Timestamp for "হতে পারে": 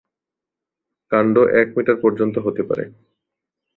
2.45-2.83